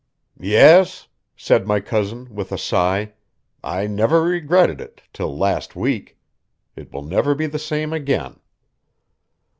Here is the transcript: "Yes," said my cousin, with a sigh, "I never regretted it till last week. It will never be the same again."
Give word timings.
"Yes," 0.39 1.09
said 1.37 1.67
my 1.67 1.79
cousin, 1.79 2.33
with 2.33 2.51
a 2.51 2.57
sigh, 2.57 3.13
"I 3.63 3.85
never 3.85 4.23
regretted 4.23 4.81
it 4.81 5.03
till 5.13 5.37
last 5.37 5.75
week. 5.75 6.17
It 6.75 6.91
will 6.91 7.03
never 7.03 7.35
be 7.35 7.45
the 7.45 7.59
same 7.59 7.93
again." 7.93 8.39